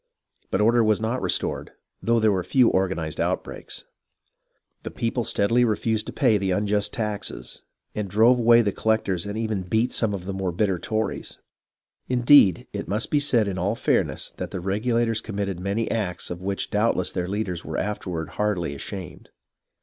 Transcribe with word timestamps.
But 0.49 0.61
order 0.61 0.83
was 0.83 0.99
not 0.99 1.21
restored, 1.21 1.73
though 2.01 2.19
there 2.19 2.31
were 2.31 2.43
few 2.43 2.69
organized 2.69 3.21
outbreaks. 3.21 3.83
The 4.81 4.89
people 4.89 5.23
steadily 5.23 5.63
refused 5.63 6.07
to 6.07 6.11
pay 6.11 6.39
the 6.39 6.49
unjust 6.49 6.91
taxes, 6.91 7.61
and 7.93 8.09
drove 8.09 8.39
away 8.39 8.63
the 8.63 8.71
collectors 8.71 9.27
and 9.27 9.37
even 9.37 9.61
beat 9.61 9.93
some 9.93 10.15
of 10.15 10.25
the 10.25 10.33
inore 10.33 10.57
bitter 10.57 10.79
Tories. 10.79 11.37
Indeed, 12.09 12.65
it 12.73 12.87
must 12.87 13.11
be 13.11 13.19
said 13.19 13.47
in 13.47 13.59
all 13.59 13.75
fairness 13.75 14.31
that 14.31 14.49
the 14.49 14.59
Regulators 14.59 15.21
committed 15.21 15.59
many 15.59 15.87
acts 15.91 16.31
of 16.31 16.41
which 16.41 16.71
doubtless 16.71 17.11
their 17.11 17.27
leaders 17.27 17.63
were 17.63 17.77
afterward 17.77 18.29
heartily 18.29 18.73
ashamed. 18.73 19.29